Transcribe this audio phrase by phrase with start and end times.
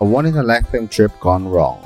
[0.00, 1.82] A one in a lifetime trip gone wrong.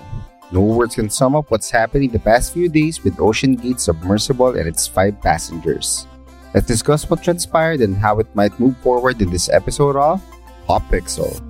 [0.53, 4.53] No words can sum up what's happening the past few days with Ocean Gate Submersible
[4.53, 6.07] and its five passengers.
[6.53, 10.21] Let's discuss what transpired and how it might move forward in this episode of
[10.67, 11.41] Pop Pixel.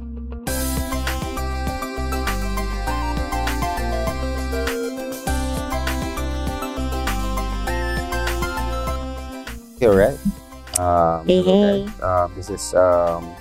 [10.79, 11.88] Um, Hey, hey.
[11.98, 13.35] Um, this is um,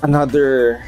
[0.00, 0.82] another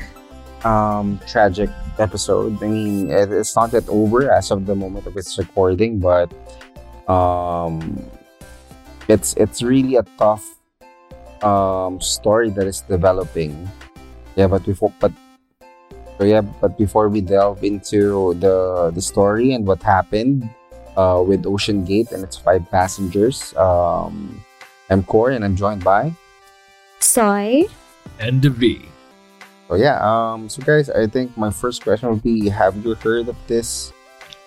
[0.66, 2.58] um, tragic episode.
[2.62, 6.26] I mean, it, it's not yet over as of the moment of its recording, but
[7.06, 8.02] um,
[9.06, 10.42] it's it's really a tough
[11.42, 13.54] um, story that is developing.
[14.34, 15.12] Yeah, but before but
[16.18, 20.50] so yeah, but before we delve into the the story and what happened
[20.98, 24.42] uh, with Ocean Gate and its five passengers, um,
[24.90, 26.12] I'm Corey and I'm joined by.
[26.98, 27.68] Soy?
[28.18, 28.95] and the Vii.
[29.68, 33.28] So yeah, um, so guys, I think my first question would be: Have you heard
[33.28, 33.92] of this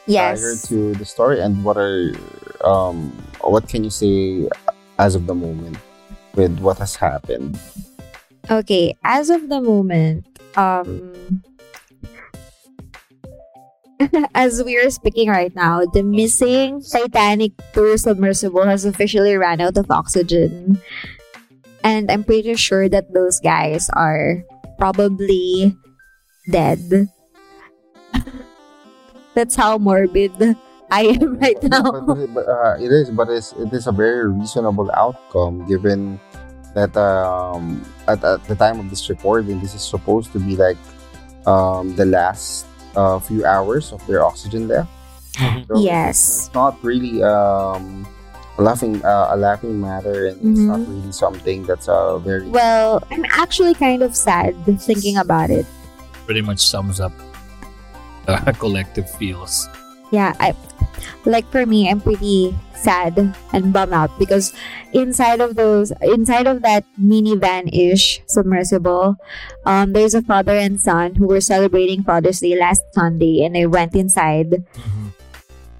[0.07, 0.39] Yes.
[0.39, 2.15] prior to the story, and what are
[2.63, 3.11] um,
[3.43, 4.47] what can you say
[4.97, 5.77] as of the moment
[6.35, 7.59] with what has happened?
[8.49, 10.25] Okay, as of the moment,
[10.55, 11.43] um
[14.33, 19.75] as we are speaking right now, the missing Titanic tour submersible has officially ran out
[19.77, 20.79] of oxygen.
[21.83, 24.43] And I'm pretty sure that those guys are
[24.79, 25.75] probably
[26.49, 27.09] dead.
[29.35, 30.31] That's how morbid
[30.89, 31.91] I am right but, now.
[32.01, 36.19] but, but, uh, it is, but it's, it is a very reasonable outcome given
[36.73, 40.77] that um, at, at the time of this recording, this is supposed to be like
[41.45, 44.89] um, the last uh, few hours of their oxygen left.
[45.67, 46.47] So Yes.
[46.47, 48.18] it's not really um, a
[48.61, 50.87] laughing uh, a laughing matter, and it's not Mhm.
[50.89, 55.65] really something that's uh, very Well, I'm actually kind of sad thinking about it.
[56.25, 57.11] Pretty much sums up
[58.25, 59.67] the collective feels.
[60.11, 60.49] yeah i
[61.29, 63.13] like for me i'm pretty sad
[63.53, 64.49] and bummed out because
[64.91, 69.13] inside of those inside of that minivan-ish submersible
[69.69, 73.69] um there's a father and son who were celebrating father's day last sunday and i
[73.69, 74.65] went inside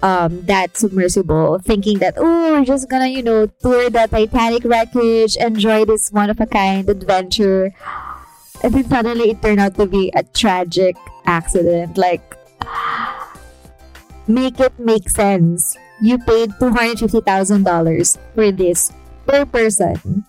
[0.02, 5.36] um that submersible thinking that oh we're just gonna you know tour the titanic wreckage
[5.36, 7.72] enjoy this one of a kind adventure.
[8.62, 11.96] And then suddenly it turned out to be a tragic accident.
[11.96, 12.20] Like
[14.28, 15.76] make it make sense.
[16.02, 18.92] You paid $250000 for this
[19.26, 20.24] per person.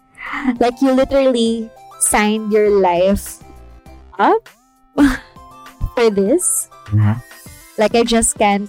[0.60, 3.44] Like you literally signed your life
[4.20, 4.48] up
[5.96, 6.68] for this.
[6.92, 7.22] Mhm.
[7.80, 8.68] like i just can't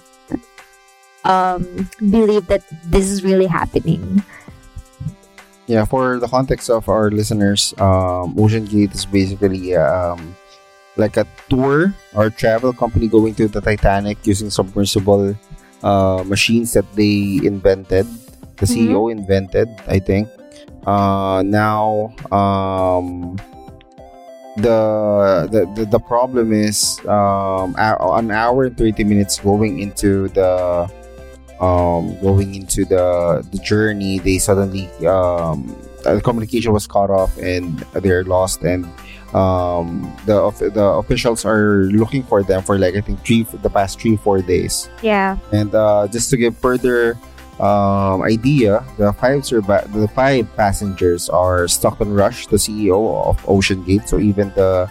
[1.25, 4.23] um believe that this is really happening
[5.65, 10.35] Yeah, for the context of our listeners, um, Ocean Gate is basically um,
[10.97, 15.35] like a tour or travel company going to the Titanic using submersible
[15.81, 18.05] uh, machines that they invented.
[18.59, 20.27] The CEO invented, I think.
[20.85, 23.39] Uh, now, um,
[24.57, 30.91] the, the the the problem is um, an hour and thirty minutes going into the
[31.63, 35.71] um, going into the the journey, they suddenly um,
[36.03, 38.83] the communication was cut off and they're lost, and
[39.33, 43.69] um, the of- the officials are looking for them for like I think three the
[43.69, 44.89] past three four days.
[45.01, 47.15] yeah And uh, just to give further
[47.63, 53.83] um, idea, the five survi- the five passengers are Stockton Rush, the CEO of Ocean
[53.87, 54.09] Gate.
[54.09, 54.89] So even the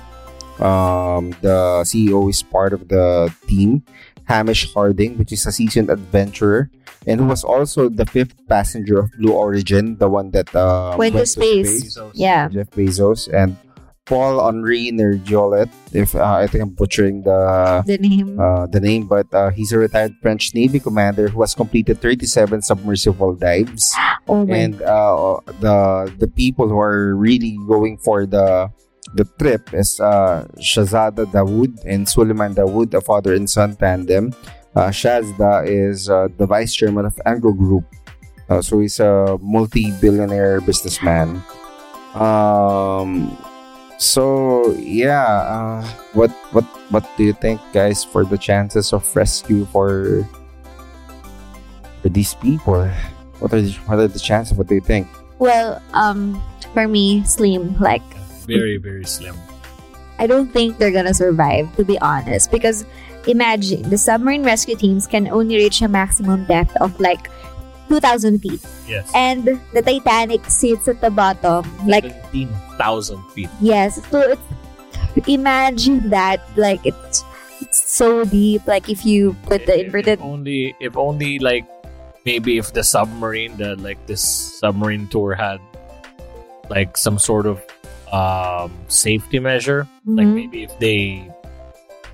[0.62, 3.82] um, the CEO is part of the team.
[4.26, 6.70] Hamish Harding, which is a seasoned adventurer,
[7.06, 11.16] and who was also the fifth passenger of Blue Origin, the one that uh, Went
[11.16, 11.96] to space.
[12.14, 13.56] yeah Jeff Bezos, and
[14.04, 15.70] Paul Henri Nargeolet.
[15.92, 19.70] If uh, I think I'm butchering the the name uh, the name, but uh, he's
[19.72, 23.94] a retired French Navy commander who has completed 37 submersible dives.
[24.26, 28.70] oh my And uh, the the people who are really going for the
[29.14, 34.34] the trip is uh, Shahzada Dawood and Suleman Dawood, a father and son tandem.
[34.74, 37.84] Uh, Shazda is uh, the vice chairman of Anglo Group,
[38.48, 41.42] uh, so he's a multi-billionaire businessman.
[42.14, 43.36] Um,
[43.98, 45.84] so yeah, uh,
[46.14, 50.24] what what what do you think, guys, for the chances of rescue for
[52.00, 52.88] for these people?
[53.40, 54.56] What are the, what are the chances?
[54.56, 55.06] What do you think?
[55.42, 56.38] well um
[56.72, 58.06] for me slim like
[58.46, 59.36] Very, very slim.
[60.18, 62.50] I don't think they're gonna survive, to be honest.
[62.50, 62.84] Because
[63.26, 67.30] imagine the submarine rescue teams can only reach a maximum depth of like
[67.88, 68.64] 2,000 feet.
[68.88, 69.10] Yes.
[69.14, 71.64] And the Titanic sits at the bottom.
[71.86, 73.50] Like, 17,000 feet.
[73.60, 74.42] yes, so it's
[75.28, 77.24] imagine that like it's
[77.60, 78.66] it's so deep.
[78.66, 81.66] Like if you put the inverted If only, if only like
[82.24, 85.60] maybe if the submarine, the like this submarine tour had
[86.70, 87.62] like some sort of
[88.12, 89.88] um safety measure.
[90.04, 90.34] Like Mhm.
[90.34, 91.26] maybe if they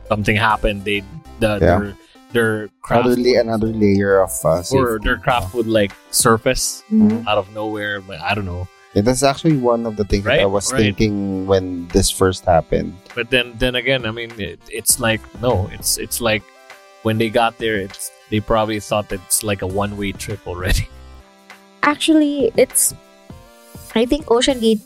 [0.08, 1.02] something happened, they
[1.40, 1.78] the Yeah.
[1.78, 1.94] their
[2.32, 2.52] their
[2.82, 7.26] craft Another, would- another layer of uh, or their craft would like surface Mhm.
[7.26, 8.00] out of nowhere.
[8.00, 8.68] But I don't know.
[8.94, 10.80] Yeah, that's actually one of the things that I was right.
[10.80, 12.94] thinking when this first happened.
[13.14, 16.42] But then then again, I mean, it, it's like no, it's it's like
[17.02, 20.40] when they got there, it's they probably thought that it's like a one way trip
[20.46, 20.88] already.
[21.82, 22.92] actually it's
[23.94, 24.80] I think Ocean Gate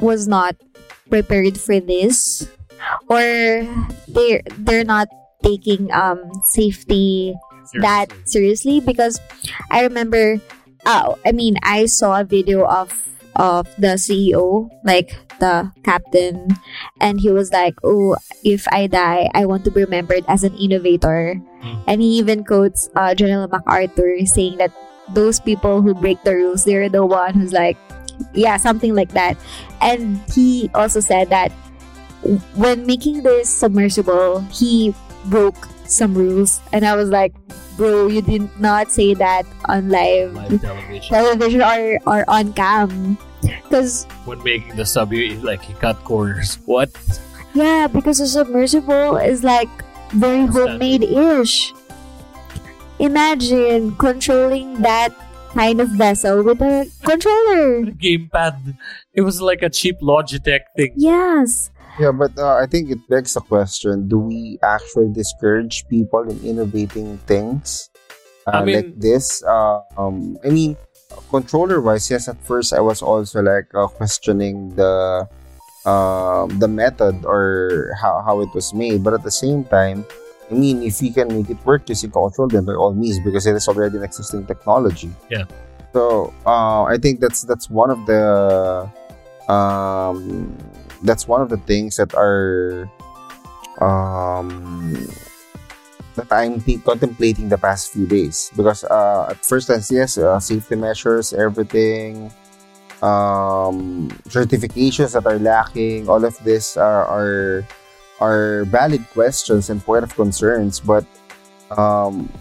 [0.00, 0.56] was not
[1.10, 2.46] prepared for this?
[3.08, 3.66] Or
[4.06, 5.08] they're they're not
[5.42, 7.34] taking um safety
[7.80, 8.80] that seriously?
[8.80, 9.20] Because
[9.70, 10.40] I remember
[10.86, 12.92] uh, I mean I saw a video of
[13.36, 16.48] of the CEO like the captain
[17.00, 20.56] and he was like oh if I die I want to be remembered as an
[20.56, 21.38] innovator.
[21.58, 21.82] Mm.
[21.86, 24.70] and he even quotes uh, General MacArthur saying that
[25.10, 27.76] those people who break the rules they're the one who's like
[28.34, 29.36] yeah something like that
[29.80, 31.52] and he also said that
[32.54, 34.94] when making this submersible he
[35.26, 37.34] broke some rules and I was like
[37.76, 41.14] bro you did not say that on live, live television.
[41.14, 46.58] television or, or on cam because when making the sub, you, like he cut corners.
[46.66, 46.90] What?
[47.54, 49.68] yeah because the submersible is like
[50.10, 51.72] very homemade-ish
[52.98, 55.12] imagine controlling that
[55.54, 58.76] kind of vessel with a controller Gamepad.
[59.14, 60.92] It was like a cheap Logitech thing.
[60.96, 66.22] yes Yeah, but uh, I think it begs the question: Do we actually discourage people
[66.30, 67.90] in innovating things
[68.46, 69.42] I uh, mean- like this?
[69.42, 70.78] Uh, um, I mean,
[71.26, 72.30] controller-wise, yes.
[72.30, 75.26] At first, I was also like uh, questioning the
[75.82, 80.06] um, the method or how, how it was made, but at the same time,
[80.50, 83.46] I mean, if we can make it work using control, then by all means, because
[83.46, 85.10] it is already an existing technology.
[85.30, 85.44] Yeah.
[85.92, 88.88] So uh, I think that's that's one of the
[89.48, 90.56] um,
[91.02, 92.88] that's one of the things that are
[93.80, 94.94] um,
[96.18, 100.40] that I'm th- contemplating the past few days because uh, at first glance, yes, uh,
[100.40, 102.30] safety measures, everything,
[103.02, 107.64] um, certifications that are lacking, all of this are are,
[108.20, 110.80] are valid questions and point of concerns.
[110.80, 111.04] But
[111.76, 112.32] um,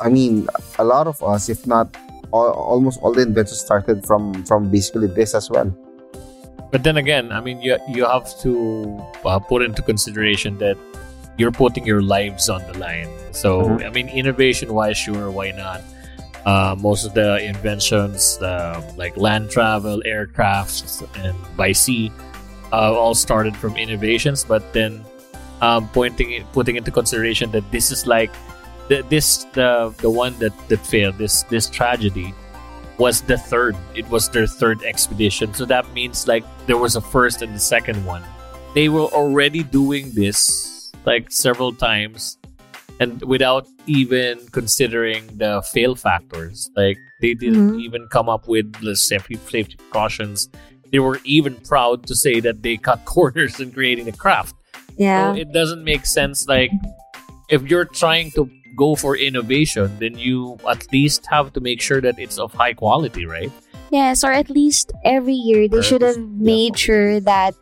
[0.00, 0.48] I mean,
[0.78, 1.94] a lot of us, if not
[2.32, 5.70] all, almost all the inventions, started from from basically this as well.
[6.70, 10.76] But then again, I mean, you you have to uh, put into consideration that
[11.38, 13.08] you're putting your lives on the line.
[13.32, 13.86] So Mhm.
[13.86, 15.80] I mean, innovation wise, sure, why not?
[16.44, 22.10] Uh, most of the inventions, uh, like land travel, aircrafts, and by sea,
[22.72, 24.42] uh, all started from innovations.
[24.44, 25.04] But then,
[25.62, 28.30] um, pointing it, putting into consideration that this is like
[28.88, 31.16] the, this the the one that that failed.
[31.18, 32.34] This this tragedy
[32.98, 33.74] was the third.
[33.94, 35.54] It was their third expedition.
[35.54, 38.22] So that means like there was a first and the second one.
[38.74, 42.38] They were already doing this like several times
[43.00, 46.70] and without even considering the fail factors.
[46.76, 47.80] Like they didn't Mhm.
[47.80, 50.48] even come up with the safety, safety precautions.
[50.92, 54.54] They were even proud to say that they cut corners in creating the craft.
[54.96, 56.46] Yeah So it doesn't make sense.
[56.48, 56.70] Like,
[57.48, 62.00] if you're trying to go for innovation, then you at least have to make sure
[62.00, 63.52] that it's of high quality, right?
[63.92, 67.52] Yes, or at least every year they should have made sure that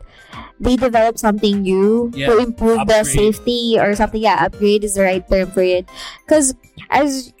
[0.61, 4.21] they develop something new Yeah, to improve the safety or something.
[4.21, 5.89] Yeah, upgrade is the right term for it.
[6.23, 6.55] Because
[6.89, 7.33] as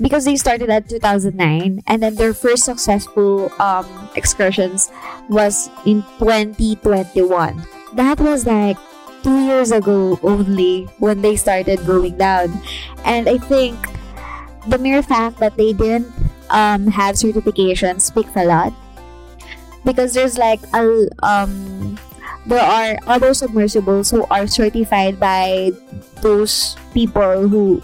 [0.00, 4.92] because they started at 2009 and then their first successful um, excursions
[5.28, 7.18] was in 2021.
[7.94, 8.78] That was like
[9.22, 12.52] two years ago only when they started going down.
[13.04, 13.76] And I think
[14.66, 16.12] the mere fact that they didn't
[16.50, 18.72] um, have certification speaks a lot
[19.84, 21.96] because there's like a um
[22.46, 25.70] there are other submersibles who are certified by
[26.22, 27.80] those people who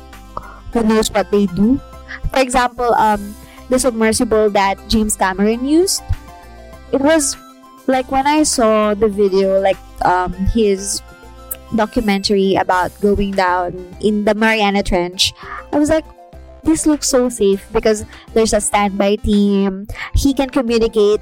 [0.72, 1.80] who knows what they do.
[2.32, 3.34] For example, um
[3.68, 6.02] the submersible that James Cameron used,
[6.92, 7.36] it was
[7.86, 11.00] like when I saw the video, like um his
[11.76, 15.32] documentary about going down in the Mariana Trench,
[15.72, 16.04] I was like,
[16.62, 19.86] this looks so safe because there's a standby team.
[20.14, 21.20] He can communicate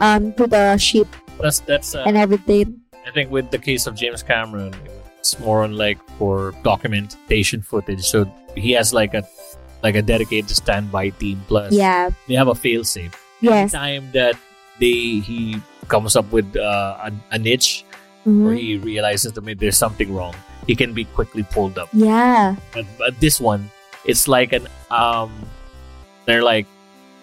[0.00, 1.08] um to the ship
[1.40, 1.94] That's that's.
[1.94, 2.80] Uh, and everything.
[3.06, 4.72] I think with the case of James Cameron,
[5.18, 8.04] it's more on like for documentation footage.
[8.04, 8.24] So
[8.56, 9.24] he has like a
[9.82, 11.40] like a dedicated standby team.
[11.48, 12.10] Plus, Yeah.
[12.28, 13.12] they have a failsafe.
[13.40, 13.72] Yes.
[13.72, 14.36] Time that
[14.80, 17.84] they he comes up with uh, a, a niche,
[18.26, 18.46] Mhm.
[18.46, 20.34] or he realizes that maybe there's something wrong,
[20.66, 21.88] he can be quickly pulled up.
[21.92, 22.56] Yeah.
[22.72, 23.70] But, but this one,
[24.04, 25.30] it's like an um,
[26.26, 26.66] they're like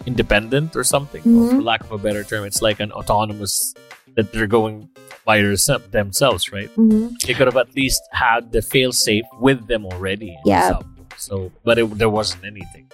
[0.06, 3.74] independent or something, or for lack of a better term, it's like an autonomous
[4.14, 4.88] that they're going
[5.24, 6.68] by theirse- themselves, right?
[6.74, 10.28] hmm They could have at least had the fail safe with them already.
[10.30, 10.78] in the Yeah.
[11.16, 12.90] So, but it, there wasn't anything.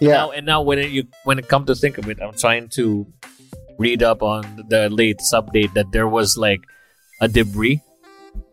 [0.00, 0.12] Yeah.
[0.12, 2.68] Now and now, when it, you when it come to think of it, I'm trying
[2.78, 3.06] to
[3.78, 6.60] read up on the latest update that there was like
[7.20, 7.82] a debris.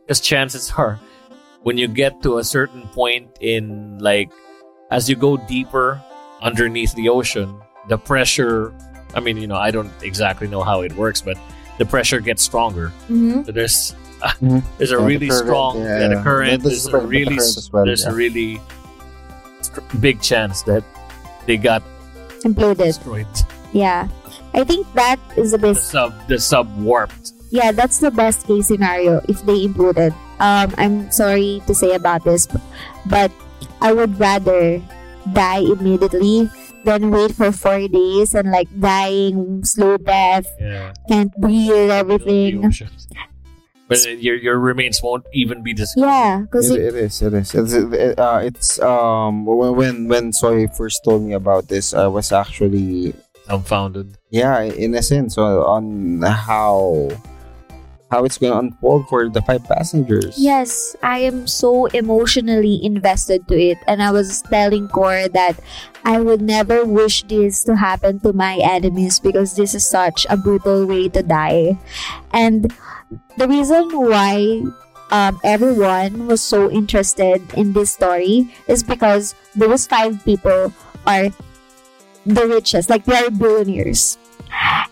[0.06, 1.00] Because chances are,
[1.64, 4.30] when you get to a certain point in like,
[4.90, 6.02] as you go deeper
[6.42, 7.56] underneath the ocean,
[7.88, 8.74] the pressure.
[9.14, 11.38] I mean, you know, I don't exactly know how it works, but
[11.78, 12.90] the pressure gets stronger.
[13.08, 14.62] hmm So there's Mhm.
[14.78, 16.64] there's a Yeah, the really current, strong yeah, yeah, the current.
[16.64, 18.10] This There's is a about the really current well, there's yeah.
[18.12, 18.62] a really
[20.00, 20.84] big chance that
[21.48, 21.82] they got
[22.44, 22.78] Imploded.
[22.78, 23.28] destroyed.
[23.74, 24.08] Yeah.
[24.54, 25.90] I think that is the The best.
[25.90, 27.34] sub the sub warped.
[27.52, 30.16] Yeah, that's the best case scenario if they imploded.
[30.40, 32.48] Um, I'm sorry to say about this,
[33.06, 33.32] but
[33.82, 34.82] I would rather
[35.34, 36.50] die immediately
[36.86, 40.94] than wait for four days and like dying slow death, Yeah.
[41.12, 42.72] can't breathe, everything.
[43.92, 46.08] But your your remains won't even be discovered.
[46.08, 47.22] Yeah, because It, it is.
[47.22, 47.52] It is.
[47.54, 52.08] It's, it, uh, it's um when when when Soy first told me about this, I
[52.08, 53.12] was actually
[53.52, 54.16] Dumbfounded.
[54.32, 57.12] yeah in a sense uh, on how
[58.12, 60.36] how it's going to unfold for the five passengers.
[60.38, 63.78] Yes, I am so emotionally invested to it.
[63.88, 65.56] And I was telling Kor that
[66.04, 70.36] I would never wish this to happen to my enemies because this is such a
[70.36, 71.80] brutal way to die.
[72.32, 72.74] And
[73.38, 74.62] the reason why
[75.12, 80.74] um, everyone was so interested in this story is because those five people
[81.08, 81.32] are
[82.26, 84.18] the richest, like they are billionaires.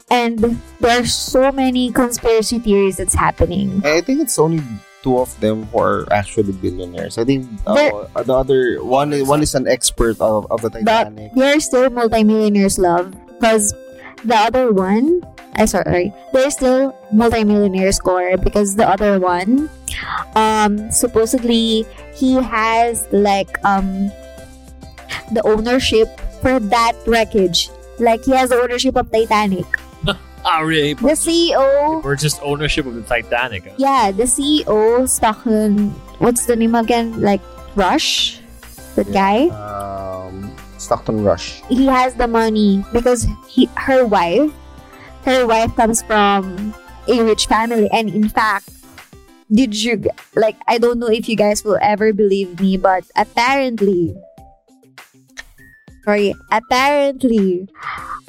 [0.09, 3.81] And there are so many conspiracy theories that's happening.
[3.85, 4.61] I think it's only
[5.03, 7.17] two of them who are actually billionaires.
[7.17, 10.85] I think uh, the other one is one is an expert of, of the But
[11.13, 11.31] Titanic.
[11.35, 13.13] they're still multimillionaires, love.
[13.39, 13.71] Because
[14.25, 15.23] the other one,
[15.55, 19.69] I sorry, they're still multimillionaire score because the other one,
[20.35, 24.11] um, supposedly he has like um
[25.31, 26.09] the ownership
[26.41, 27.69] for that wreckage.
[27.99, 29.65] Like he has the ownership of Titanic.
[30.45, 30.93] Ah, really?
[30.95, 33.65] The CEO, Or just ownership of the Titanic.
[33.67, 33.75] huh?
[33.77, 35.89] yeah, the CEO Stockton.
[36.23, 37.19] What's the name again?
[37.19, 37.41] Like
[37.75, 38.39] Rush,
[38.95, 39.51] that guy.
[39.51, 41.59] Um, Stockton Rush.
[41.67, 44.47] he has the money because he her wife
[45.27, 46.73] her wife comes from
[47.11, 48.69] a rich family and in fact
[49.51, 49.99] did you
[50.39, 54.15] like i don't know if you guys will ever believe me but apparently
[56.05, 57.67] sorry apparently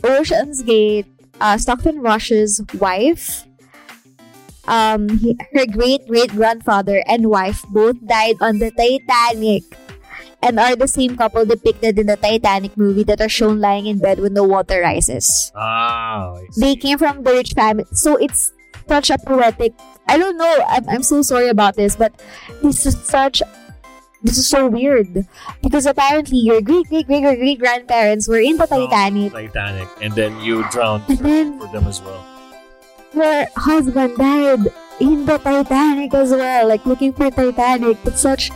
[0.05, 1.07] ocean's gate
[1.41, 3.45] uh, stockton rush's wife
[4.69, 9.63] um he, her great great grandfather and wife both died on the titanic
[10.43, 13.99] and are the same couple depicted in the Titanic movie that are shown lying in
[13.99, 15.53] bed when the water rises.
[15.55, 17.85] Ah, They came from the rich family.
[17.93, 18.53] So it's
[18.89, 19.75] such a poetic.
[20.09, 20.65] I don't know.
[20.67, 22.13] I'm, I'm so sorry about this, but
[22.63, 23.43] this is such.
[24.23, 25.27] This is so weird.
[25.63, 29.33] Because apparently your great great great great great grandparents were in the Titanic.
[29.33, 32.25] Titanic, and then you drowned And for, then for them as well.
[33.15, 34.69] Your husband died
[35.01, 36.69] in the Titanic as well.
[36.69, 38.03] Like looking for Titanic.
[38.05, 38.51] That's such.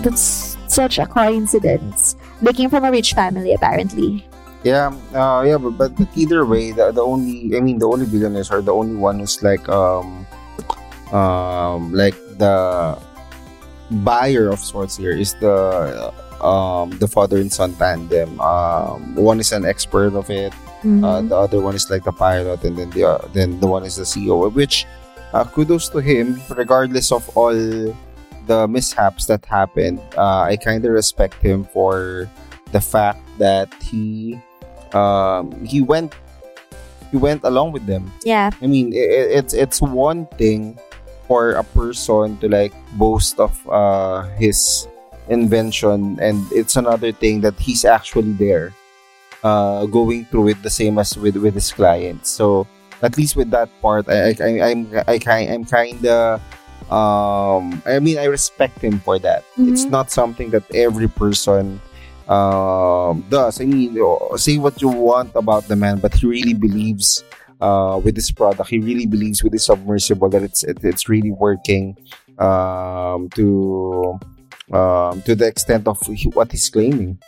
[0.00, 2.16] That's such a coincidence.
[2.40, 4.26] They came from a rich family, apparently.
[4.62, 8.06] Yeah, uh, yeah, but, but but either way, the, the only I mean the only
[8.06, 10.26] billionaires are the only one who's like um
[11.14, 12.98] um like the
[13.90, 16.12] buyer of sorts here is the
[16.42, 18.40] um the father and son tandem.
[18.40, 20.52] Um, one is an expert of it.
[20.52, 21.28] Uh, Mhm.
[21.30, 23.96] the other one is like the pilot, and then the uh, then the one is
[23.96, 24.46] the CEO.
[24.52, 24.86] Which
[25.32, 27.56] uh, kudos to him, regardless of all
[28.46, 29.98] the mishaps that happened.
[30.14, 32.28] Uh, I kind of respect him for
[32.70, 34.38] the fact that he
[34.94, 36.14] um, he went
[37.10, 38.12] he went along with them.
[38.22, 38.50] yeah.
[38.62, 40.78] I mean, i i- it's it's one thing
[41.28, 44.86] for a person to like boast of uh, his
[45.28, 48.72] invention, and it's another thing that he's actually there,
[49.42, 52.30] uh, going through it the same as with with his clients.
[52.30, 52.66] So
[53.02, 56.40] at least with that part, I, I, I'm I kind I'm kind of
[56.92, 59.42] um I mean I respect him for that.
[59.58, 59.90] It's Mhm.
[59.90, 61.80] not something that every person
[62.30, 63.60] um does.
[63.60, 63.98] I mean,
[64.38, 67.22] say what you want about the man, but he really believes
[67.60, 68.70] uh, with this product.
[68.70, 71.96] He really believes with this submersible that it's it, it's really working
[72.38, 74.18] um, to
[74.72, 75.98] um, to the extent of
[76.34, 77.18] what he's claiming.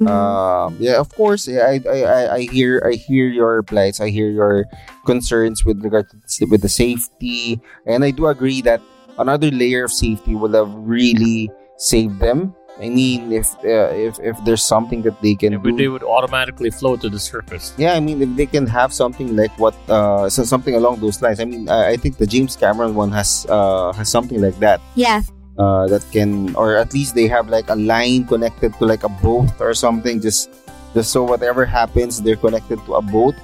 [0.00, 0.08] Mhm.
[0.08, 1.46] Um, yeah, of course.
[1.46, 4.00] Yeah, I, I, I, hear, I hear your plights.
[4.00, 4.64] I hear your
[5.06, 8.80] concerns with regard to with the safety, and I do agree that
[9.18, 12.54] another layer of safety would have really saved them.
[12.80, 15.88] I mean, if uh, if if there's something that they can It would- do, they
[15.88, 17.74] would automatically float to the surface.
[17.76, 21.20] yeah, I mean, if they can have something like what, uh, so something along those
[21.20, 21.38] lines.
[21.38, 24.80] I mean, I, I think the James Cameron one has uh has something like that.
[24.96, 25.20] yeah.
[25.60, 29.12] uh, that can or at least they have like a line connected to like a
[29.20, 30.48] boat or something just
[30.96, 33.36] just so whatever happens they're connected to a boat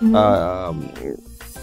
[0.00, 0.16] Mhm.
[0.16, 0.88] um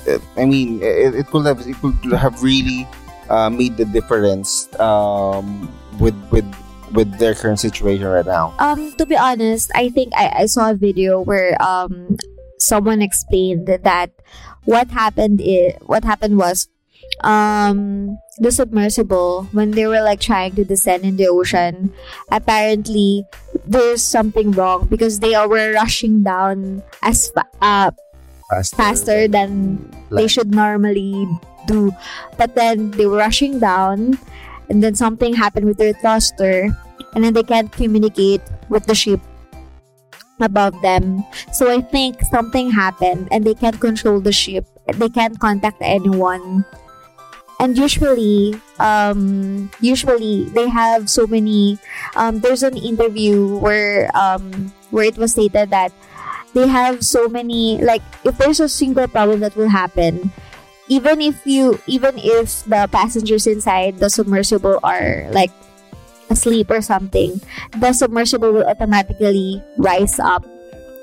[0.06, 2.86] it, i mean it, it could have it could have really
[3.34, 5.66] uh, made the difference um
[5.98, 6.46] with with
[6.92, 10.72] with their current situation right now Um, to be honest, I think I, I saw
[10.72, 12.18] a video where um
[12.60, 14.10] someone explained that
[14.66, 16.68] what happened is what happened was
[17.24, 21.90] um the submersible when they were like trying to descend in the ocean
[22.32, 23.24] apparently
[23.66, 27.92] there's something wrong because they were rushing down as fa- uh,
[28.50, 29.80] faster, faster than
[30.12, 31.28] they should normally
[31.68, 31.92] do.
[32.38, 34.18] But then they were rushing down,
[34.70, 36.70] and then something happened with their thruster,
[37.16, 39.20] and then they can't communicate with the ship
[40.40, 41.24] above them.
[41.54, 44.66] So I think something happened, and they can't control the ship.
[44.86, 46.66] They can't contact anyone.
[47.60, 51.80] And usually, um, usually they have so many.
[52.16, 55.92] Um, there's an interview where um, where it was stated that
[56.54, 60.32] they have so many like if there's a single problem that will happen
[60.90, 65.52] even if you even if the passengers inside the submersible are like
[66.30, 67.40] asleep or something
[67.80, 70.46] the submersible will automatically rise up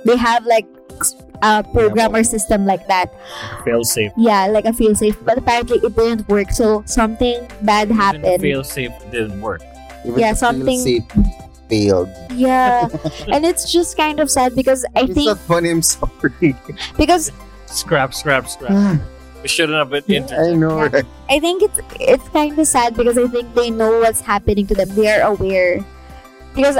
[0.05, 0.67] they have like
[1.43, 3.13] a program or system like that
[3.65, 4.13] Fail safe.
[4.17, 8.63] yeah like a fail safe but apparently it didn't work so something bad happened Fail
[8.65, 9.63] safe didn't work.
[10.05, 11.05] Even yeah, something- fail-safe
[11.69, 12.87] failed yeah
[13.33, 16.55] and it's just kind of sad because i it's think not funny i'm sorry
[16.99, 17.33] because
[17.67, 19.01] Scrap, scrap, scrap.
[19.45, 20.89] we shouldn't have been inter- i know Yeah.
[20.89, 24.69] right I think it's it's kind of sad because I think they know what's happening
[24.69, 24.93] to them.
[24.93, 25.81] They are aware.
[26.53, 26.77] Because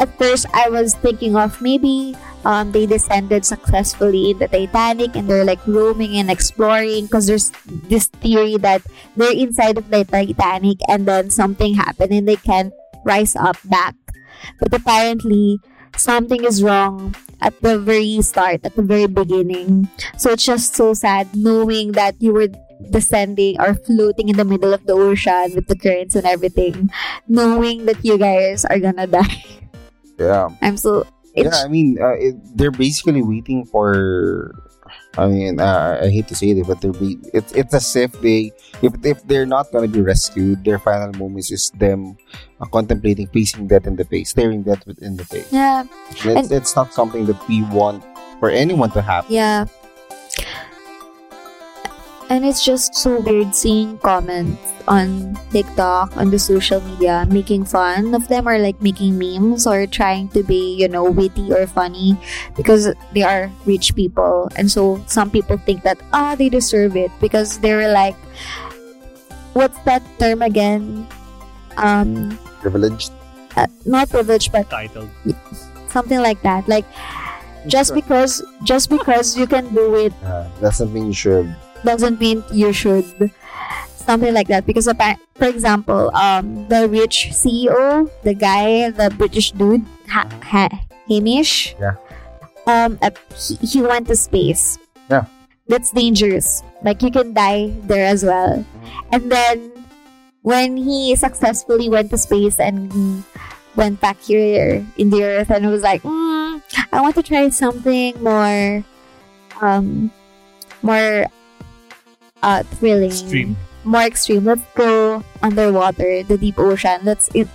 [0.00, 2.16] at first I was thinking of maybe
[2.48, 7.52] um, they descended successfully in the Titanic and they're like roaming and exploring because there's
[7.92, 8.80] this theory that
[9.20, 12.72] they're inside of the Titanic and then something happened and they can't
[13.04, 13.94] rise up back.
[14.64, 15.60] But apparently
[15.96, 19.88] something is wrong at the very start, at the very beginning.
[20.16, 22.48] So it's just so sad knowing that you were
[22.90, 26.90] descending or floating in the middle of the ocean with the currents and everything,
[27.26, 29.44] knowing that you guys are gonna die.
[30.18, 31.06] yeah I'm so.
[31.36, 34.54] Yeah, I mean, uh, it, they're basically waiting for.
[35.18, 38.12] I mean, uh, I hate to say it, but they're be, it's it's as if
[38.22, 42.16] they if if they're not gonna be rescued, their final moments is them
[42.60, 45.52] uh, contemplating facing death in the face, staring death in the face.
[45.52, 45.84] yeah,
[46.24, 48.04] It's, it's not something that we want
[48.40, 49.34] for anyone to happen.
[49.34, 49.66] yeah.
[52.28, 58.14] And it's just so weird seeing comments on TikTok, on the social media, making fun
[58.14, 62.20] of them or like making memes or trying to be, you know, witty or funny
[62.54, 64.52] because they are rich people.
[64.56, 68.16] And so some people think that, ah, they deserve it because they were like,
[69.56, 71.08] what's that term again?
[71.78, 73.10] Um, Privileged.
[73.56, 75.08] uh, not privileged, but titled.
[75.88, 76.68] something like that.
[76.68, 76.84] Like,
[77.66, 81.56] just because, just because you can do it Uh, doesn't mean you should.
[81.84, 83.04] Doesn't mean you should
[83.94, 89.84] something like that because for example um the rich ceo the guy the british dude
[90.08, 91.94] ha- ha- hamish Yeah.
[92.66, 94.78] um uh, he, he went to space
[95.10, 95.24] Yeah.
[95.68, 98.64] that's dangerous like you can die there as well
[99.12, 99.72] and then
[100.42, 102.88] when he successfully went to space and
[103.76, 106.62] went back here in the earth and was like mm,
[106.92, 108.82] i want to try something more
[109.60, 110.10] um
[110.82, 111.26] more
[112.42, 113.56] uh thrilling Extreme.
[113.84, 114.44] more extreme.
[114.44, 117.00] Let's go underwater the deep ocean.
[117.04, 117.48] Let's it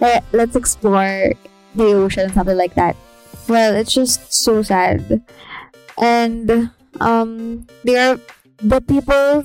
[0.00, 1.32] let, let's explore
[1.74, 2.96] the ocean something like that.
[3.48, 5.22] Well it's just so sad.
[5.98, 6.70] And
[7.00, 8.18] um they are
[8.58, 9.44] the people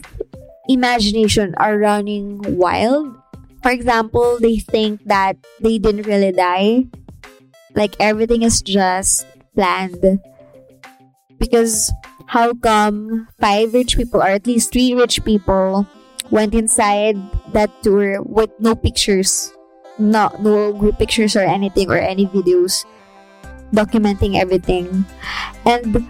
[0.69, 3.15] imagination are running wild.
[3.61, 6.85] For example they think that they didn't really die.
[7.75, 9.25] Like everything is just
[9.55, 10.19] planned.
[11.39, 11.91] Because
[12.31, 15.83] how come five rich people or at least three rich people
[16.31, 17.19] went inside
[17.51, 19.51] that tour with no pictures?
[19.99, 22.87] No no group pictures or anything or any videos
[23.75, 25.03] documenting everything.
[25.67, 26.07] And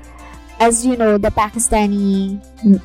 [0.62, 2.38] as you know the pakistani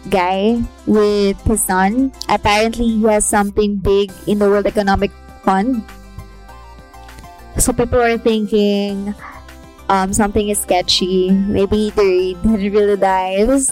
[0.08, 0.56] guy
[0.88, 5.12] with his son apparently he has something big in the world economic
[5.44, 5.84] fund.
[7.60, 9.12] So people are thinking
[9.88, 11.30] um, something is sketchy.
[11.30, 13.42] Maybe they didn't really die.
[13.44, 13.70] It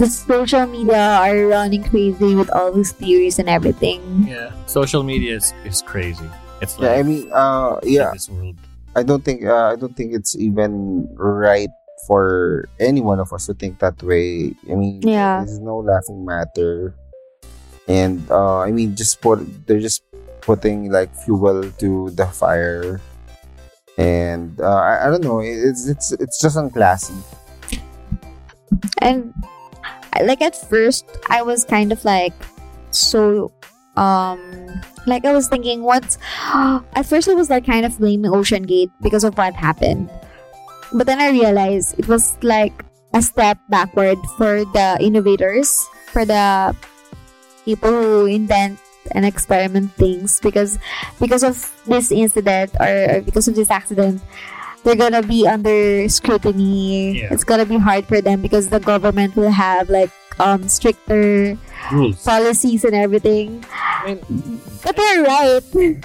[0.00, 4.00] the social media are running crazy with all these theories and everything.
[4.26, 6.24] Yeah, social media is, is crazy.
[6.64, 8.56] It's Yeah, I mean, uh, yeah, this world.
[8.96, 11.68] I don't think uh, I don't think it's even right
[12.08, 14.56] for any one of us to think that way.
[14.72, 15.44] I mean, Yeah.
[15.44, 16.96] there's no laughing matter,
[17.86, 20.00] and uh, I mean, just put they're just
[20.40, 23.00] putting like fuel to the fire,
[24.00, 25.40] and uh, I, I don't know.
[25.44, 27.12] It's it's it's just unclassy.
[28.98, 29.34] And
[30.24, 32.32] like at first, I was kind of like
[32.90, 33.52] so
[34.00, 34.40] um
[35.06, 36.16] like I was thinking what's
[36.96, 40.08] at first I was like kind of blaming Ocean Gate because of what happened.
[40.92, 42.72] But then I realized it was like
[43.12, 45.76] a step backward for the innovators,
[46.08, 46.74] for the
[47.64, 48.80] people who invent
[49.12, 50.78] and experiment things because
[51.20, 51.54] because of
[51.86, 54.20] this incident or, or because of this accident
[54.84, 57.32] they're gonna be under scrutiny Yeah.
[57.34, 61.56] it's gonna be hard for them because the government will have like um stricter
[61.92, 62.22] Rules.
[62.24, 66.04] policies and everything I mean, but they're right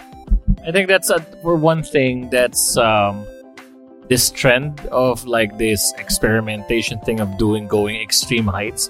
[0.68, 3.26] I think that's a, for one thing that's um,
[4.10, 8.90] this trend of like this experimentation thing of doing going extreme heights.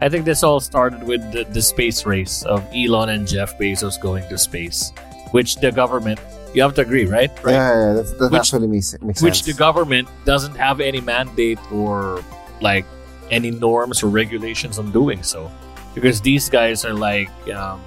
[0.00, 4.00] I think this all started with the, the space race of Elon and Jeff Bezos
[4.00, 4.92] going to space,
[5.30, 6.20] which the government
[6.54, 7.30] you have to agree, right?
[7.42, 7.52] Right.
[7.52, 9.46] Yeah, yeah, that's, that Which- actually makes, makes Which sense.
[9.46, 12.22] the government doesn't have any mandate or
[12.60, 12.84] like
[13.30, 15.50] any norms or regulations on doing so,
[15.94, 17.82] because these guys are like um,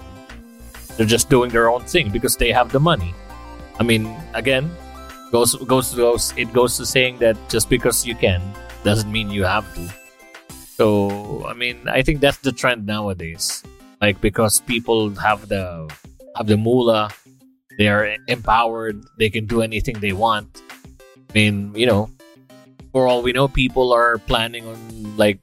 [0.97, 3.13] they're just doing their own thing because they have the money.
[3.79, 4.69] I mean, again,
[5.31, 8.41] goes goes goes it goes to saying that just because you can
[8.83, 9.87] doesn't mean you have to.
[10.77, 13.63] So I mean, I think that's the trend nowadays.
[13.99, 15.89] Like because people have the
[16.37, 17.09] have the moolah,
[17.81, 20.61] they are empowered, they can do anything they want.
[21.17, 22.13] I mean, you know,
[22.93, 25.41] for all we know, people are planning on like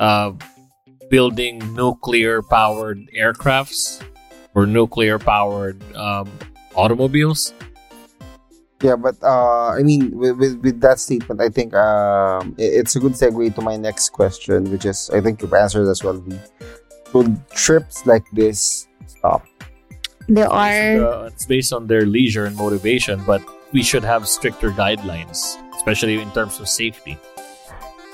[0.00, 0.32] uh,
[1.10, 4.00] building nuclear powered aircrafts
[4.54, 6.32] or nuclear powered um,
[6.74, 7.52] automobiles.
[8.80, 12.94] Yeah, but uh, I mean, with, with, with that statement, I think um, i- it's
[12.94, 16.14] a good segue to my next question, which is I think you've answered as well.
[16.22, 16.38] Vii.
[17.10, 19.42] Should trips like this stop?
[20.28, 23.40] there are uh, it's based on their leisure and motivation, but
[23.72, 27.16] we should have stricter guidelines, especially in terms of safety.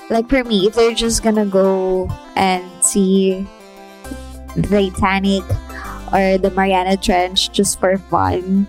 [0.09, 2.07] like for me if they're just gonna go
[2.39, 3.45] and see
[4.55, 5.43] the Titanic
[6.13, 8.65] or the Mariana Trench just for fun,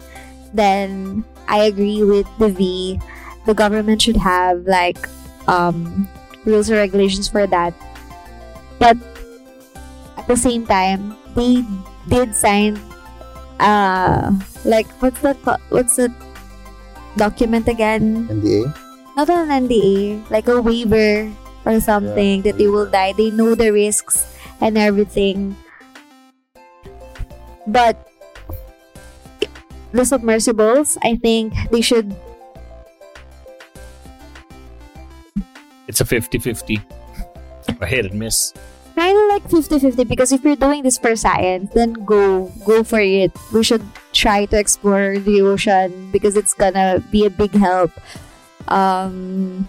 [0.52, 3.00] then I agree with the Vii.
[3.46, 5.08] The government should have like
[5.46, 6.08] um,
[6.44, 7.74] rules or regulations for that.
[8.78, 8.96] But
[10.16, 11.64] at the same time, they
[12.08, 12.78] did sign
[13.58, 14.36] uh
[14.68, 15.32] like what's the
[15.70, 16.12] what's the
[17.16, 18.28] document again?
[18.28, 18.86] NDA?
[19.16, 21.32] not an NDA, like a waiver
[21.64, 23.16] or something that they will die.
[23.16, 24.28] They know the risks
[24.60, 25.56] and everything.
[27.66, 27.96] But
[29.96, 32.14] the submersibles, I think they should
[35.88, 36.80] It's a 50 50.
[37.80, 38.52] A hit and miss.
[38.96, 43.00] kind of like 50-50 because if you're doing this for science, then go go for
[43.00, 43.30] it.
[43.52, 47.92] We should try to explore the ocean because it's gonna be a big help
[48.68, 49.68] um,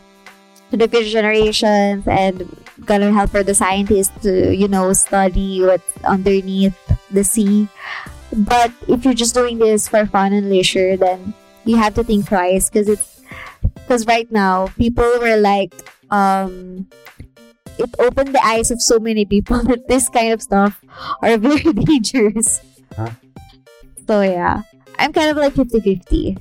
[0.72, 2.48] to the future generations and
[2.86, 6.78] gonna help for the scientists to you know study what's underneath
[7.12, 7.68] the sea.
[8.38, 11.34] But if you're just doing this for fun and leisure, then
[11.66, 13.22] you have to think twice because it's
[13.74, 15.74] because right now people were like
[16.12, 16.88] um
[17.78, 20.84] it opened the eyes of so many people that this kind of stuff
[21.22, 22.62] are very dangerous.
[22.96, 23.10] Huh?
[24.08, 24.62] So yeah,
[24.98, 26.38] I'm kind of like 50-50.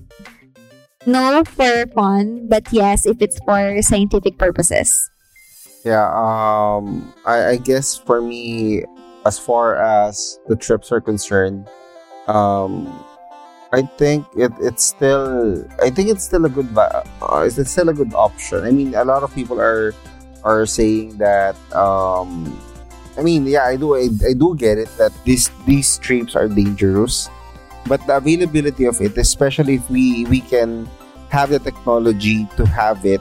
[1.06, 5.11] No for fun, but yes, if it's for scientific purposes.
[5.85, 8.82] Yeah, um, I, I guess for me,
[9.24, 11.68] as far as the trips are concerned,
[12.26, 12.86] um,
[13.72, 17.02] I think it, it's still I think it's still a good uh,
[17.44, 18.64] it's still a good option.
[18.64, 19.94] I mean, a lot of people are
[20.44, 22.46] are saying that um,
[23.18, 26.48] I mean, yeah, I do I, I do get it that these these trips are
[26.48, 27.28] dangerous,
[27.86, 30.88] but the availability of it, especially if we we can
[31.30, 33.20] have the technology to have it.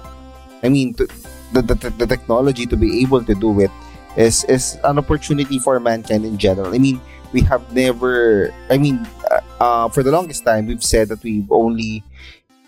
[0.63, 1.07] I mean, to,
[1.53, 3.71] the, the, the technology to be able to do it
[4.17, 6.73] is is an opportunity for mankind in general.
[6.73, 6.99] I mean,
[7.33, 8.53] we have never.
[8.69, 12.03] I mean, uh, uh, for the longest time, we've said that we've only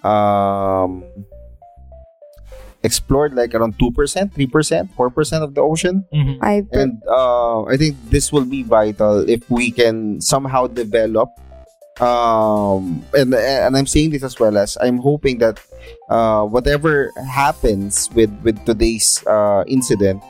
[0.03, 1.03] um,
[2.83, 6.43] explored like around two percent, three percent, four percent of the ocean, Mm-hmm.
[6.43, 11.29] I and uh, I think this will be vital if we can somehow develop
[11.99, 15.57] um and and I'm saying this as well as I'm hoping that
[16.09, 20.21] uh whatever happens with with today's uh incident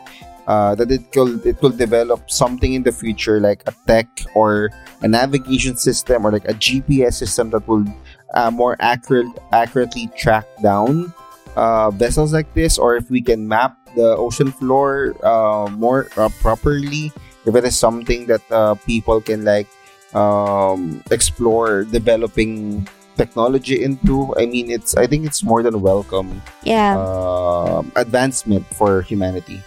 [0.48, 4.70] uh that it will it will develop something in the future like a tech or
[5.04, 7.86] a navigation system or like a GPS system that will
[8.34, 11.14] uh, more accurate accurately track down
[11.56, 16.30] uh, vessels like this or if we can map the ocean floor uh, more uh,
[16.42, 17.12] properly
[17.46, 19.68] if it is something that uh, people can like
[20.14, 26.94] um, explore developing technology into i mean it's i think it's more than welcome Yeah.
[27.02, 29.60] um advancement for humanity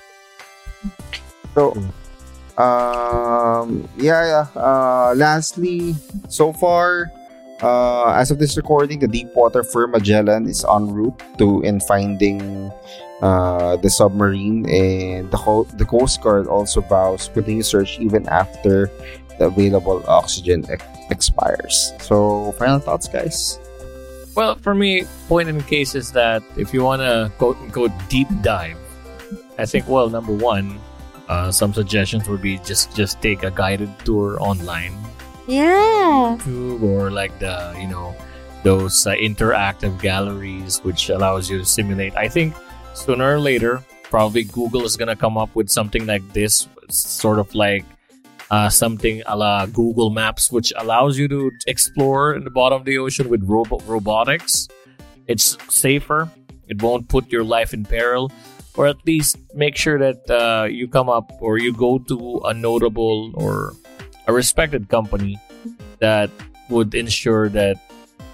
[1.55, 1.73] so
[2.59, 5.95] um yeah yeah uh lastly
[6.29, 7.11] so far
[7.63, 12.71] uh as of this recording the deepwater firm magellan is en route to in finding
[13.23, 18.91] uh the submarine and the, co- the coast guard also vows continued search even after
[19.41, 21.93] the available oxygen ex- expires.
[21.99, 23.59] So final thoughts guys?
[24.37, 28.29] Well, for me, point in case is that if you want to quote unquote deep
[28.43, 28.79] dive,
[29.61, 30.79] I think well, number one,
[31.29, 34.95] uh, some suggestions would be just just take a guided tour online,
[35.47, 36.37] Yeah.
[36.41, 38.15] YouTube or like the you know
[38.63, 42.15] those uh, interactive galleries which allows you to simulate.
[42.17, 42.55] I think
[42.95, 47.55] sooner or later, probably Google is gonna come up with something like this, sort of
[47.55, 47.85] like
[48.51, 52.85] uh, something a la Google Maps, which allows you to explore in the bottom of
[52.85, 54.67] the ocean with robo- robotics.
[55.29, 56.29] It's safer.
[56.69, 58.31] It won't put your life in peril,
[58.77, 62.55] or at least make sure that uh, you come up or you go to a
[62.55, 63.73] notable or
[64.27, 65.39] a respected company
[65.99, 66.31] that
[66.69, 67.77] would ensure that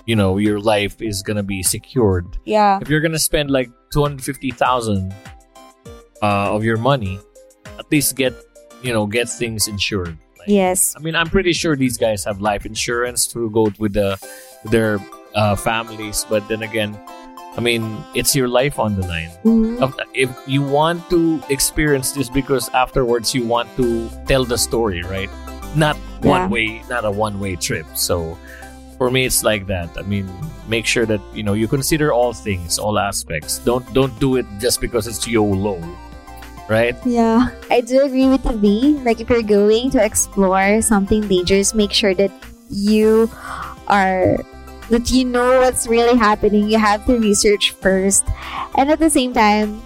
[0.05, 2.79] you know your life is gonna be secured Yeah.
[2.81, 5.13] if you're gonna spend like 250000
[6.23, 7.19] uh, of your money
[7.79, 8.35] at least get
[8.83, 10.95] you know get things insured like, Yes.
[10.97, 14.17] i mean i'm pretty sure these guys have life insurance to go with the
[14.63, 15.01] with their
[15.35, 16.97] uh, families but then again
[17.57, 19.31] i mean it's your life on the line.
[19.45, 19.93] Mhm.
[20.15, 25.31] If you want to experience this because afterwards you want to tell the story right?
[25.75, 26.31] Not Yeah.
[26.31, 27.87] one way not a one way trip.
[27.97, 28.37] So
[28.99, 29.89] for me it's like that.
[29.97, 30.29] I mean
[30.69, 33.61] make sure that you know you consider all things all aspects.
[33.65, 35.81] Don't don't do it just because it's yolo
[36.69, 36.97] right?
[37.07, 38.99] Yeah, I do agree with the Vii.
[39.07, 42.35] Like, if you're going to explore something dangerous, make sure that
[42.67, 43.31] you
[43.87, 44.35] are
[44.91, 46.69] that you know what's really happening.
[46.69, 48.25] You have to research first,
[48.77, 49.83] and at the same time,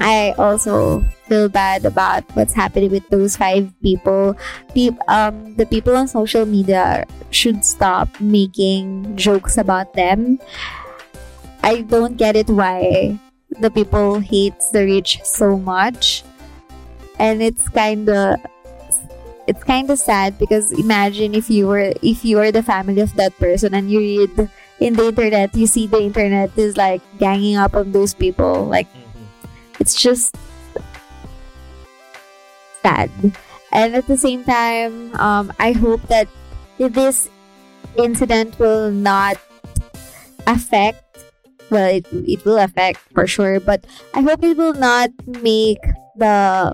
[0.00, 4.36] I also feel bad about what's happening with those five people.
[4.74, 10.38] Peop- um, the people on social media should stop making jokes about them.
[11.62, 13.18] I don't get it why
[13.60, 16.22] the people hate the rich so much
[17.18, 18.38] and it's kind of
[19.48, 23.16] it's kind of sad because imagine if you were if you were the family of
[23.16, 27.56] that person and you read in the internet you see the internet is like ganging
[27.56, 28.68] up on those people.
[28.68, 28.86] Like
[29.80, 30.36] it's just
[32.84, 33.10] sad.
[33.72, 36.28] And at the same time um, i hope that
[36.78, 37.28] this
[37.96, 39.36] incident will not
[40.46, 41.04] affect
[41.70, 43.84] well it, it will affect for sure but
[44.14, 45.82] i hope it will not make
[46.16, 46.72] the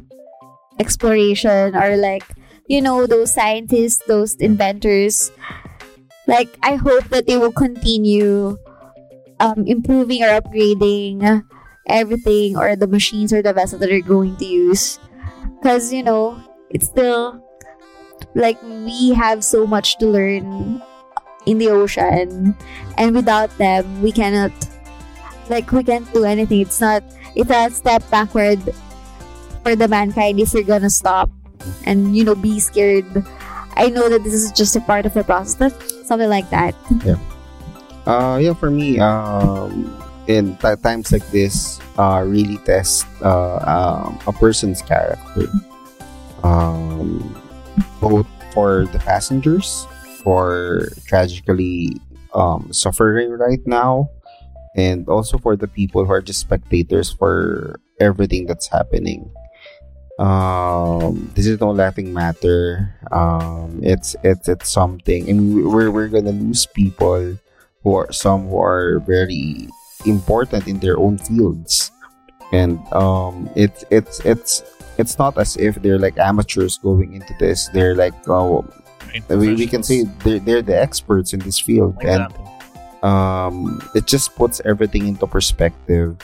[0.79, 2.23] exploration or like
[2.67, 5.31] you know those scientists those inventors.
[6.27, 8.57] Like i hope that they will continue
[9.41, 11.45] um, improving or upgrading
[11.87, 14.99] everything or the machines or the vessel that they're going to use.
[15.61, 17.45] Because you know it's still
[18.35, 20.81] like we have so much to learn
[21.47, 22.57] in the ocean
[22.97, 24.53] and without them we cannot
[25.51, 26.61] like we can't do anything.
[26.61, 28.61] It's not it's a step backward
[29.63, 31.29] for the mankind if you're gonna stop
[31.85, 33.07] and you know be scared
[33.77, 35.73] i know that this is just a part of the process
[36.07, 36.75] something like that
[37.05, 37.17] yeah
[38.05, 39.89] Uh, yeah, for me, um,
[40.29, 45.49] in t- times like this, uh, really test uh, um, a person's character.
[46.43, 47.25] Um,
[48.01, 49.87] both for the passengers,
[50.23, 51.97] for tragically
[52.35, 54.11] um, suffering right now,
[54.77, 59.33] and also for the people who are just spectators for everything that's happening.
[60.19, 62.95] Um, this is no laughing matter.
[63.11, 65.27] Um, it's it's it's something.
[65.27, 67.37] Mean, we're we're gonna lose people
[67.83, 69.69] who are some who are very
[70.07, 71.91] important in their own fields.
[72.53, 74.63] And um it's it's it's
[74.99, 77.69] it's not as if they're like amateurs going into this.
[77.69, 78.65] They're like oh
[79.29, 81.97] we, we can say they're, they're the experts in this field.
[82.03, 82.27] And
[83.03, 86.17] um it just puts everything into perspective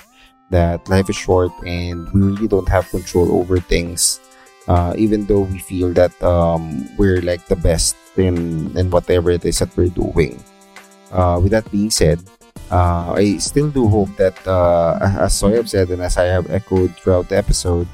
[0.50, 4.20] that life is short and we really don't have control over things
[4.70, 9.44] uh, even though we feel that um, we're like the best in in whatever it
[9.44, 10.38] is that we're doing.
[11.10, 12.22] Uh, with that being said,
[12.70, 16.94] uh, I still do hope that, uh, as Soy said and as I have echoed
[16.96, 17.88] throughout the episode,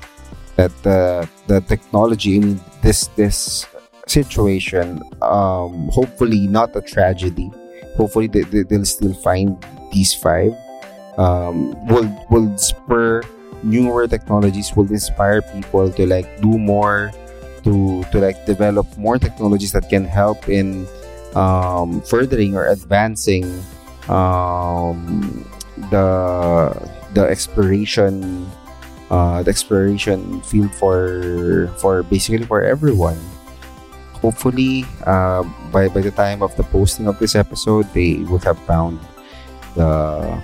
[0.56, 3.64] that the technology, in this this
[4.06, 7.50] situation, um, hopefully not a tragedy.
[7.96, 9.56] Hopefully they, they'll still find
[9.92, 10.52] these five.
[11.16, 13.22] Um, will will spur
[13.62, 14.74] newer technologies.
[14.76, 17.12] Will inspire people to like do more,
[17.64, 20.87] to to like develop more technologies that can help in
[21.35, 23.48] um, furthering or advancing
[24.09, 25.44] um,
[25.90, 26.72] the
[27.14, 28.46] the exploration
[29.11, 33.18] uh, the exploration field for for basically for everyone.
[34.20, 38.59] Hopefully, uh, by by the time of the posting of this episode, they would have
[38.64, 38.98] found
[39.76, 40.40] the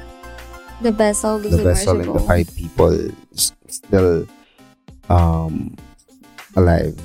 [0.82, 2.92] The vessel is the vessel and the five people
[3.34, 4.26] s- still
[5.08, 5.76] um
[6.56, 6.98] alive.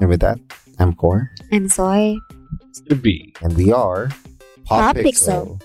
[0.00, 0.38] And with that,
[0.78, 2.16] I'm Kor, And soy.
[2.88, 3.34] To be.
[3.42, 4.08] and we are
[4.64, 5.58] Pop Pixel.
[5.58, 5.62] Pixel.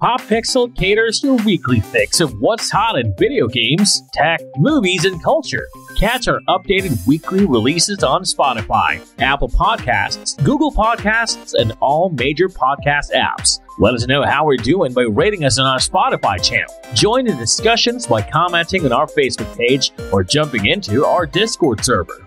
[0.00, 5.22] Pop Pixel caters your weekly fix of what's hot in video games, tech, movies, and
[5.22, 5.66] culture.
[5.96, 13.12] Catch our updated weekly releases on Spotify, Apple Podcasts, Google Podcasts, and all major podcast
[13.14, 13.60] apps.
[13.78, 16.72] Let us know how we're doing by rating us on our Spotify channel.
[16.92, 22.26] Join the discussions by commenting on our Facebook page or jumping into our Discord server.